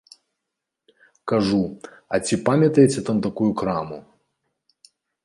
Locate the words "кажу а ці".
1.31-2.35